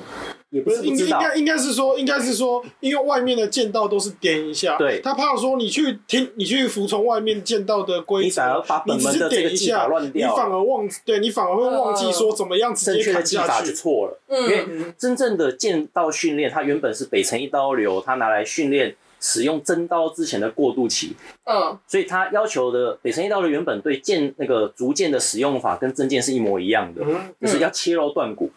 [0.55, 14.21] 也不是不应应该应该是说，应该是说，因为外面的剑道都是点一下，对，他怕说你去听，你去服从外面剑道的规则，你只是点一下，你反而忘，对你反而会忘记说怎么样直接砍下去，正确的技法就错了。
[14.27, 21.17] 嗯，因为真正的剑道训练，它原本是北辰一刀流，它拿来训练使用真刀之前的过渡期。
[21.43, 27.03] 嗯，所以他要求的北辰一刀流原本对剑那个竹剑的使用法跟真剑是一模一样的，
[27.41, 28.49] 就是要切肉断骨。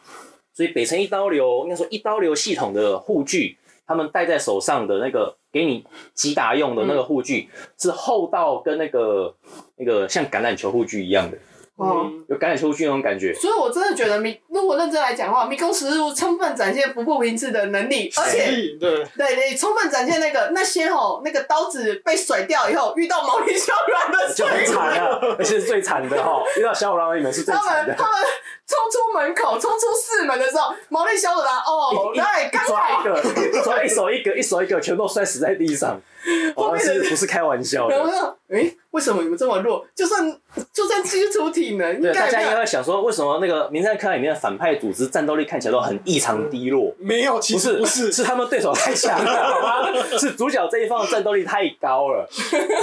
[0.59, 9.37] 所以北辰一刀流应该说一刀流系统的护具，他们戴在手上的那个给你击打用的那个护具，是厚到跟那个
[9.77, 11.39] 那个像橄榄球护具一样的。
[11.79, 18.47] 哦，有橄榄球具那种感觉，所以我真的觉得，迷如果认真来讲的话，迷宫实录充分展现服部平次的能力，而且
[18.81, 27.71] 对对，你充分展现那个那些吼那个刀子被甩掉以后，遇到毛利小五郎的就很惨啊，而且是最惨的哈，遇到小五郎你们是最惨的。
[27.71, 28.21] 他们他们
[28.67, 36.01] 冲出门口，冲出四门的时候，毛利小五郎哦，对刚好抓一个，抓一手一个，一手一个，全都摔死在地上。
[36.57, 37.97] 后面是不是开玩笑的？
[37.97, 39.85] 然后说，哎，为什么你们这么弱？
[39.95, 40.35] 就算
[40.73, 46.95] 就算基础体能，对，大家应该会想说，为什么那个《名侦探柯南》里面的反派组织战斗力看起来都很异常低落？
[46.99, 49.93] 没有，其实不是，是他们对手太强了？
[50.19, 52.29] 是主角这一方的战斗力太高了。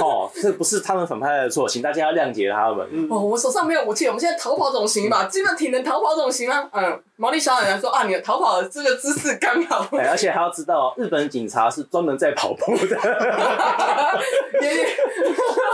[0.00, 2.86] 哦，这不是他们反派的错，请大家要谅解他们。
[3.10, 5.24] 哦，我手上没有武器，我们现在逃跑总行吧？
[5.24, 6.68] 基本体能逃跑总行吗？
[6.72, 9.88] 嗯，毛利小五郎说啊，你的逃跑的这个姿势刚好。
[9.96, 12.96] 哎，而且还要知道，日本警察是专门在跑步的。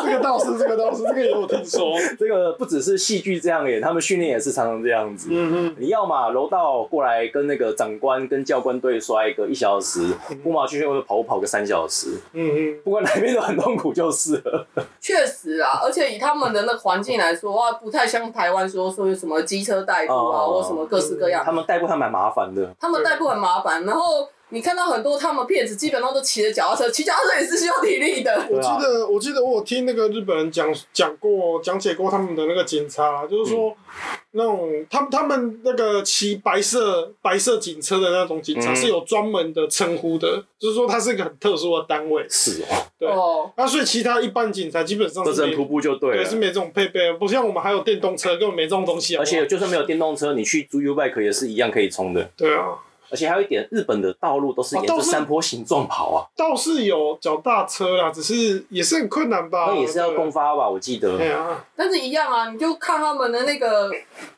[0.04, 1.96] 这个倒是，这个倒是，这个也有听说。
[2.18, 5.28] 这个不只是戏剧这样演，他们训练也是常常这样子。
[5.30, 5.76] 嗯嗯。
[5.78, 12.18] 你要嘛柔道过来跟那个长官跟教官对摔个一小时，不马去训练跑步跑个三小时。
[12.32, 12.80] 嗯嗯。
[12.84, 14.66] 不管哪边都很痛苦就是了。
[15.00, 21.31] 确实啊，而且以他们的那个环境来说，哇，不太像台湾说说有什么机车代步啊，或什么各式各样。
[21.44, 22.74] 他们代步还蛮麻烦的。
[22.80, 24.28] 他们代步很麻烦，然后。
[24.52, 28.30] 你看到很多他们骗子，基本上都骑着脚踏车，骑脚踏车也是需要体力的。
[28.50, 42.26] 我记得，我记得我有听那个日本人讲讲过，讲解过他们的那个警察，就是说，嗯、那种他们他们那个骑白色白色警车的那种警察是有专门的称呼的，嗯、就是说他是一个很特殊的单位。
[42.28, 43.08] 是哦，对。
[43.08, 43.50] 哦。
[43.56, 49.16] 那所以其他一般警察基本上是徒步就对了，对，是没这种配备，不像我们还有电动车，根本没这种东西。
[49.16, 52.30] 而且就算没有电动车，你去租 U-bike 也是一样可以充的。
[52.36, 52.76] 对啊。
[53.12, 56.24] 而且还有一点，日本的道路都是沿着山坡形状跑啊。
[56.34, 59.66] 倒是有脚踏车啦，只是也是很困难吧？
[59.68, 61.18] 那也是要共发吧，我记得。
[61.18, 61.62] 对啊。
[61.76, 63.90] 但是一样啊，你就看他们的那个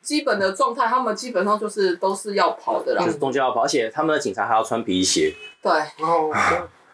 [0.02, 3.04] 基本的状态，他们基本上就是都是要跑的啦。
[3.04, 5.32] 就是中间要跑，而且他们的警察还要穿皮鞋。
[5.62, 5.72] 对。
[6.04, 6.30] 哦。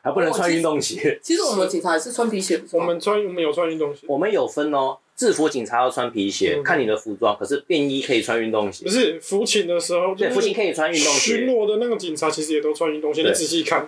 [0.02, 1.20] 还不能穿运动鞋。
[1.22, 2.58] 其实我们警察也是穿皮鞋。
[2.72, 4.06] 我们穿，我们有穿运动鞋。
[4.08, 4.96] 我们有分哦。
[5.20, 7.37] 制服警察要穿皮鞋，看你的服装。
[7.37, 8.87] 可是便衣可以穿运动鞋。
[8.87, 11.37] 不是服勤的时候，对，服勤可以穿运动鞋。
[11.37, 13.87] 巡逻的那个警察其实也都穿运动鞋，你仔细看，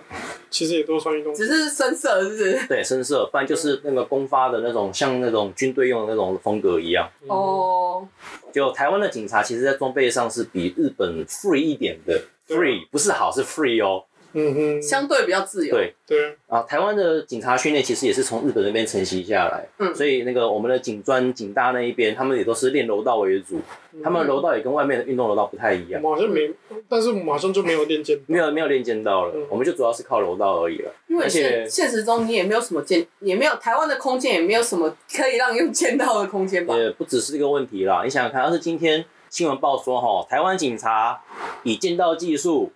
[0.51, 1.43] 其实也都穿运动鞋。
[1.43, 2.67] 只是深色，是不是？
[2.67, 7.09] 对，深色，不然就是那个公发的那种，像那种军队用的那种风格一样。
[7.27, 8.07] 哦。
[8.53, 14.03] 就台湾的警察，其实在装备上是比日本 free 一点的，free 不是好，是 free 哦。
[14.33, 15.75] 嗯哼，相对比较自由。
[15.75, 19.67] 对对啊，台湾的警察训练其实也是从日本那边承袭下来。
[19.77, 23.61] 嗯，所以那个我们的警专、警大那一边，他们也都是练柔道为主。
[24.03, 26.01] 他们柔道也跟外面的运动柔道不太一样。
[26.01, 26.51] 马上没，
[26.89, 28.19] 但是马上就没有练剑。
[28.25, 30.91] 没有没有练剑道了，我们就主要是靠柔道而已了。
[31.07, 36.75] 因为现现实中你也没有什么剑，也没有台湾的空间，也没有什么可以让用剑道的空间吧？
[36.75, 39.05] 也不只是这个问题啦，你想想看，要是今天。
[39.33, 41.19] 新闻报说，哈，台湾警察
[41.63, 42.71] 以剑道技术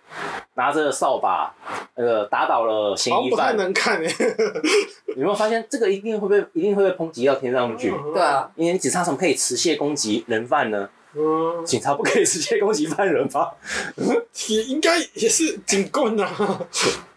[0.54, 1.54] 拿着扫把，
[1.94, 3.30] 呃打倒了嫌疑犯。
[3.30, 4.36] 不太能看欸。
[5.14, 7.94] 有没有发现这个一定会被一定会被抨击到天上去？
[8.12, 10.88] 对啊，因为你警察怎么可以持械攻击人犯呢？
[11.14, 13.52] 嗯，警察不可以直接攻击犯人吧？
[14.48, 16.60] 也应该也是警棍啊。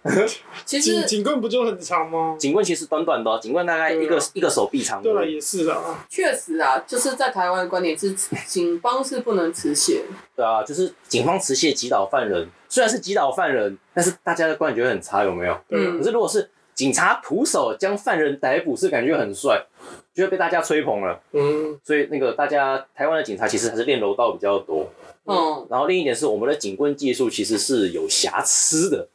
[0.66, 2.36] 其实警棍不就很长吗？
[2.40, 5.02] 警棍其实短短的，警棍大概一个一个手臂长。
[5.04, 6.04] 对了，也是啊。
[6.10, 8.12] 确实啊，就是在台湾的观点是，
[8.48, 10.02] 警方是不能持械。
[10.36, 15.56] 对啊，就是警方持械击倒犯人，虽然是击倒犯人，但是大家的观点觉得很差，有没有？
[15.70, 16.00] 嗯。
[16.00, 19.66] 可是如果是警察徒手将犯人逮捕，是感觉很帅，
[20.14, 21.22] 就会被大家吹捧了。
[21.34, 21.80] 嗯。
[21.84, 24.90] 所以那个大家台湾的警察其实还是练柔道比较多。
[25.26, 25.68] 嗯。
[25.70, 29.08] 然后另一点是，我们的警棍技术其实是有瑕疵的。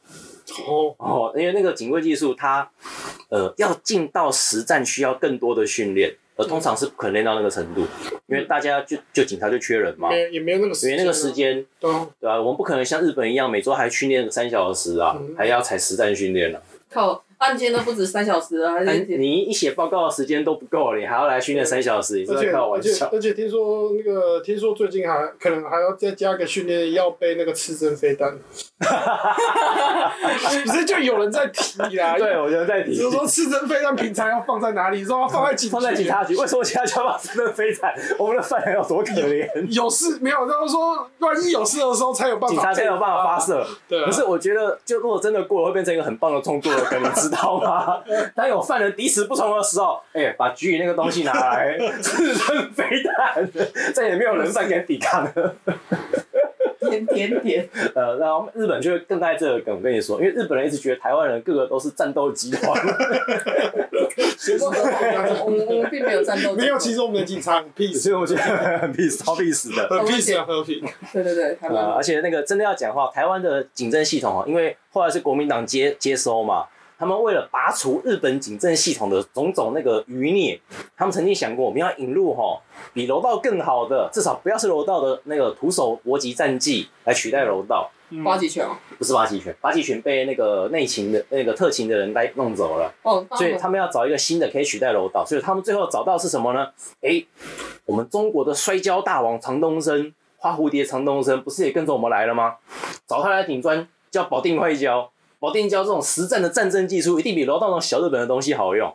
[0.65, 2.69] 哦哦，因为那个警棍技术，它
[3.29, 7.81] 呃要进到实战需要更多的训练，而通常是不可能练到那个程度。
[8.27, 11.91] 因为大家就就警察就缺人嘛，没也没有那个时间，没那个时间，对
[12.21, 16.63] 对啊，我们不可能像日本一样每周还训练三小时啊，嗯、还要踩实战训练了。
[16.89, 17.21] 靠。
[17.37, 23.05] 案件都不止三小时啊，还是你一写报告的时间都不够，你还要来训练三小时，你是在开玩笑。
[23.05, 28.37] 而且而且听说那个，听说最近还可能还要再加个训练，要背那个刺针飞弹。
[30.65, 32.17] 不是就有人在提啊？
[32.19, 32.95] 对，我觉得在提。
[32.95, 35.03] 就是说刺针飞弹平常要放在哪里？
[35.03, 36.35] 说要 放在警放在警察局？
[36.35, 37.93] 为什么警察局要把刺针飞弹？
[38.17, 39.47] 我们的犯人有多可怜？
[39.69, 40.47] 有事没有？
[40.47, 43.65] 就是说，万一有事的时候才有办法，警察才有办法发射。
[43.87, 44.03] 对。
[44.05, 48.01] 可是我觉得，就如果真的过了，会变成一个很棒的创作的梗，你知道吗？
[48.35, 53.47] 当有犯人敌死不从的时候，哎、欸，把局里那个东西拿来，刺针飞弹，
[53.93, 55.55] 再也没有人犯敢抵抗了。
[56.89, 57.67] 点点点。
[57.95, 59.75] 呃，然后日本就会更爱这个梗。
[59.75, 62.71] 我跟你说，因为日本人一直觉得台湾人个个都是战斗集团。
[65.43, 66.53] 我们我们并没有战斗。
[66.53, 69.87] 没有，其实我们的警察很 peace，所以我觉得很 peace，超 peace 的。
[69.89, 70.81] 很 peace 和平。
[71.11, 71.91] 对对对，台湾、呃。
[71.95, 76.65] 而且那个真的要讲话，台湾的警政系统啊，因为后来是国民党接接收嘛。
[76.97, 80.59] 他们为了拔除日本警政系统的种种那个余孽，
[80.95, 82.59] 他们曾经想过，我们要引入哈
[82.93, 87.89] 比柔道更好的，至少不要是柔道的那个徒手搏击战技来取代柔道。
[88.23, 88.71] 八极拳哦？
[88.97, 92.89] 不是八极拳，八极拳被那个内勤的那个特勤的人带弄走了。
[93.03, 93.25] 哦。
[93.35, 96.69] 所以他们要找一个新的可以取代柔道，所以他们最后找到是什么呢？
[97.01, 97.21] 哎，
[97.83, 102.55] 我们中国的摔跤大王常东升，花蝴蝶常东升不是也跟着我们来了吗？
[103.05, 105.11] 找他来顶砖，叫保定快跤。
[105.39, 108.93] 保定胶这种实战的战争技术，一定比楼道那种小日本的东西好用。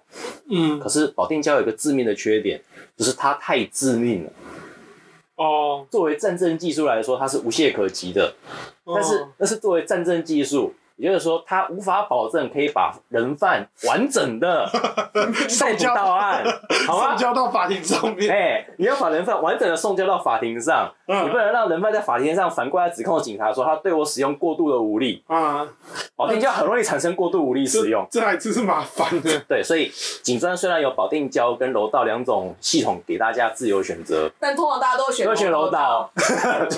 [0.51, 2.61] 嗯，可是保定胶有一个致命的缺点，
[2.97, 4.31] 就是它太致命了。
[5.37, 8.35] 哦，作为战争技术来说，它是无懈可击的。
[8.85, 10.75] 哦，但是那是作为战争技术。
[10.97, 14.69] 也就是说，他无法保证可以把人犯完整的
[15.49, 16.45] 送到案，
[16.87, 17.09] 好吗？
[17.11, 18.31] 送交到法庭上面。
[18.31, 25.23] 哎、欸，你要把人犯完整的送交到法庭上，嗯、你不能让人犯在法庭上反过来指控警察说他对我使用过度的武力。
[25.27, 25.67] 啊，
[26.17, 29.39] 保定跤很容易产生过度武力使用，这还真是麻烦的。
[29.49, 29.91] 对，所以
[30.23, 36.11] 警专虽然有保定胶跟柔道两种系统给大家自由选择，但通常大家都选都选柔道，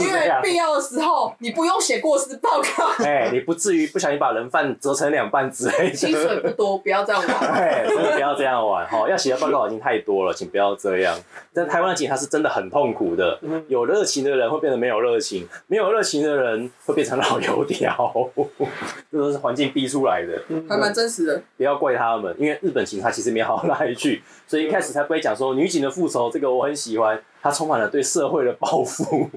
[0.01, 3.05] 因为必要的时候你不用写过失报告。
[3.05, 5.97] 哎、欸，你不至于不小心把人贩折成两半之类的。
[5.97, 7.39] 薪水不多，不要这样玩。
[7.53, 9.09] 哎，真的不要这样玩哈！
[9.09, 11.19] 要写的报告已经太多了，请不要这样。
[11.55, 18.31] 但台湾的警察是真的很痛苦的，有热情的人会变得没有热情，没有热情的人会变成老油条，
[19.11, 20.39] 这都是环境逼出来的，
[20.69, 21.43] 还蛮真实的。
[21.57, 27.19] 不要怪他们，因为日本警察其实没好到哪里去， 所以一开始才不会讲说女警的复仇，这个我很喜欢。
[27.45, 29.29] 它充满了对社会的报复，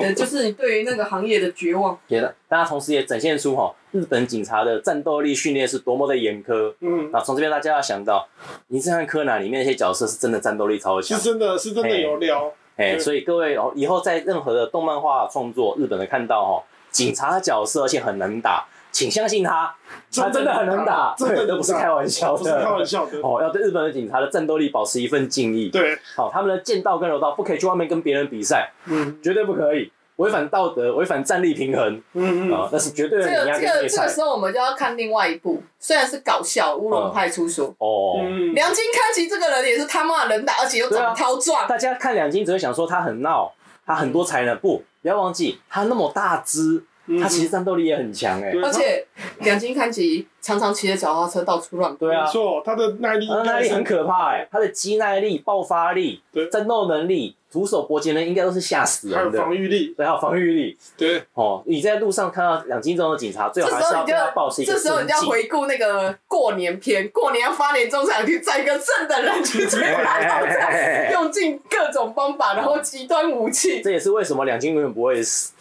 [0.00, 1.98] 呃，就是你对于那个行业的绝望。
[2.08, 6.74] 对的，大家同时也展现出哈，日本警察的战斗力训练是多么的严苛。
[6.80, 8.28] 嗯，那从这边大家要想到，
[8.68, 12.52] 你是看柯南里面那些角色是真的战斗力超强，是真的是真的有料。
[12.76, 18.66] 哎，所以各位哦以后在任何的动漫画创作，日本的看到哈，警察的角色而且很能打。
[18.92, 19.74] 请相信他，
[20.14, 23.18] 他真的很能打，真的都不是开玩笑的，不是开玩笑的。
[23.20, 25.68] 哦，要对日本的警察的战斗力保持一份敬意。
[25.68, 33.24] 对，好，他们的剑道跟柔道不可以去外面跟别人比赛，嗯，绝对不可以，违反道德，违反战力平衡，嗯嗯，啊，那是绝对的。
[33.24, 38.20] 这个这个这个时候我们就要看另外一部，虽然是搞笑《乌龙派出所》哦，
[38.54, 41.68] 两津勘吉这个人也是他妈的能打，而且又长得超壮。
[41.68, 43.52] 大家看梁金只会想说他很闹，
[43.86, 46.84] 他很多才能，不，不要忘记他那么大只。
[47.20, 49.06] 他其实战斗力也很强哎，而且
[49.40, 51.96] 两金看吉常常骑着脚踏车到处乱跑。
[51.98, 57.36] 对啊，没错，他的耐力，他的耐力很可怕哎，他的肌耐力、爆发力、战斗能力。
[57.52, 64.72] 徒手搏击呢应该都是吓死人的，还有防御力，对，还有防御力，对，哦，你在路上看到两斤重的警察，最好还是要跟他保持一个。
[64.72, 73.82] 这时候你就要回顾那个过年篇，过年要发年终奖去载一个正的人去追他， 用尽各种方法，然后极端武器。
[73.82, 75.52] 这也是为什么两金永远不会死。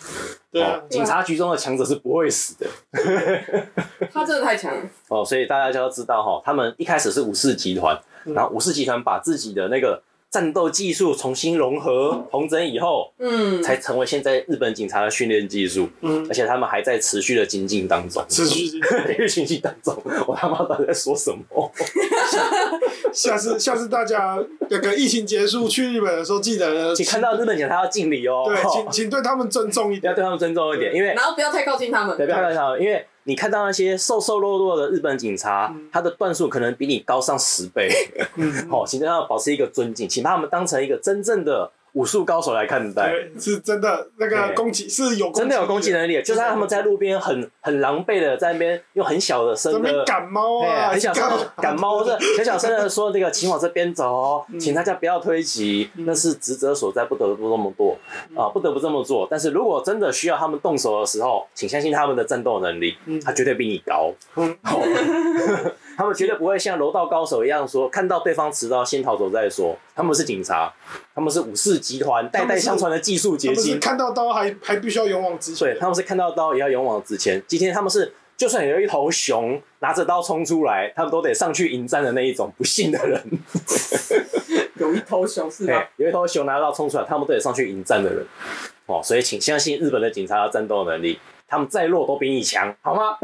[0.52, 2.68] 对啊，警察局中的强者是不会死的。
[4.12, 4.82] 他真的太强了。
[5.08, 10.02] 哦，所以大家就要知道哈，他们一开始是武士集团，然后武士集团把自己的那个。
[10.32, 18.68] 战斗技术重新融合统整以后，嗯，才成为现在日本警察的训练技术，嗯，而且他们还在持续的精进当中，持 续
[19.28, 19.96] 精进当中。
[20.28, 21.72] 我他妈到底在说什么？
[23.12, 24.38] 下次下次大家
[24.70, 33.04] 那个疫情结束去日本的时候，记得请看到日本警察要敬礼哦，对，请请对他们尊重一点， 要对他们尊重一点，因为然后不要太靠近他们，对，不要太靠近他们，因为。
[33.24, 37.90] 你看到那些瘦瘦弱弱的日本警察，嗯、他的段数可能比你高上十倍。
[38.70, 51.24] 好、嗯， 请对他们保持一个尊敬，请把他们当成一个真正的武术高手来看待，是真的那个攻击是有真的有攻击能力，就是他们在路边很很狼狈的在那边用很小的声的赶猫啊，很小声
[51.58, 57.98] 赶猫，是 很小声的说这个请往这边走，请大家不要推挤，那是职责所在，不得不这么做。
[58.36, 59.28] 啊，不得不这么做。
[59.30, 64.14] 但是如果真的需要他们动手的时候，请相信他们的战斗能力，他绝对比你高。
[66.00, 69.78] 他们绝对不会像柔道高手一样说，看到对方持刀先逃走再说。
[69.94, 70.74] 他们是警察，
[71.14, 73.78] 他们是武士集团代代相传的技术结晶。
[73.82, 75.68] 看到刀还还必须要勇往直前。
[75.68, 77.44] 对，他们是看到刀也要勇往直前。
[77.46, 83.22] 今天他们是，就算有一头熊拿着刀冲出来，他们都得上去迎战的那一种不幸的人。
[84.80, 85.86] 有一头熊是吧？
[86.00, 88.26] 有一头熊拿着刀冲出来，他们都得上去迎战的人。
[88.86, 91.20] 哦，所以请相信日本的警察的战斗能力。
[91.50, 93.18] 他们再弱都比你强，好吗？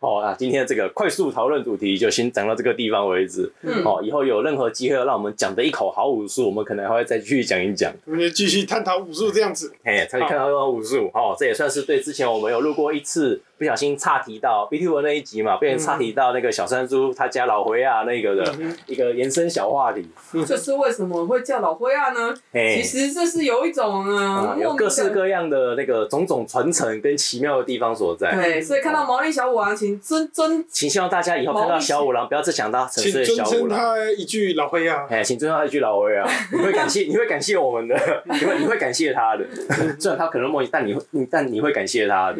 [0.00, 3.50] 好啊， 今天这个快速讨论主题就先讲到这个地方为止。
[3.62, 7.92] 嗯，哦，以后有任何机会让我们讲的一口好武术，我们可能还会再继续讲一讲。
[8.04, 9.72] 我们就继续探讨武术这样子。
[9.84, 11.10] 嘿，才去看到这种武术。
[11.14, 13.40] 哦，这也算是对之前我们有录过一次。
[13.58, 20.06] 不小心岔提到 B T 文那一集嘛，不小心岔提到那个小山猪他家老灰啊那个的一个延伸小话题。
[20.46, 22.34] 这是为什么会叫老灰啊呢？
[22.52, 28.34] 其实这是有一种啊，有各式各样的那个种种传承跟奇妙的地方所在。
[28.34, 33.46] 对，所以看到毛利小五郎，请尊尊，请希望大家以后看到小五郎，不要再想到沉睡的小五郎。
[33.46, 35.06] 请尊称他一句老灰啊！
[35.10, 36.28] 哎，请尊称他一句老灰啊！
[36.52, 39.44] 你会感谢，你会感谢我们的，你会你会感谢他的。
[39.98, 42.38] 虽然他可能莫名，但你会，但你会感谢他的。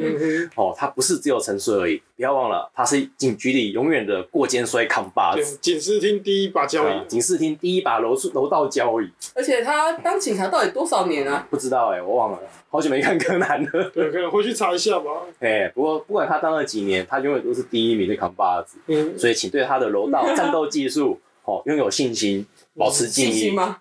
[0.54, 2.00] 哦，他不是只有沉睡而已。
[2.16, 9.10] 不要忘了，他是警局里永远的过肩摔扛把子，警视厅第一把交椅，警视厅第一把柔柔道交椅。
[9.34, 11.46] 而且他当警察到底多少年啊？
[11.50, 12.38] 不知道哎、欸，我忘了，
[12.70, 13.90] 好久没看柯南了。
[13.92, 15.10] 对，可以回去查一下吧。
[15.40, 18.78] 哎，不过不管他当了几年，他永远都是第一名的扛把子。
[18.86, 22.46] 嗯，所以请对他的楼道战斗技术哦拥有信心。
[22.76, 23.78] 保持记忆吗？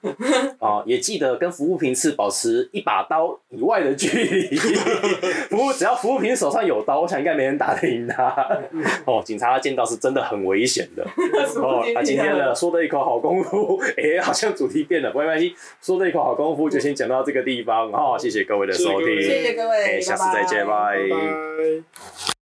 [0.59, 4.55] 啊， 也记得跟服务平次保持一把刀以外的距离。
[5.49, 8.33] 服务只要服务平次手上有刀，我想应该没人打得赢他。
[9.05, 11.03] 哦，警察见到是真的很危险的。
[11.61, 17.91] 哦，他今天的说的一口好功夫，哎、欸，好像主题变了，不没关系，说的一口好功夫就先讲到这个地方。
[17.91, 20.97] 哦，谢谢各位的收听，谢谢各位，哎、欸，下次再见，拜拜。
[20.97, 22.34] 拜拜。